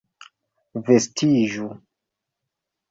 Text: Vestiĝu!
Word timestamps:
Vestiĝu! 0.87 1.71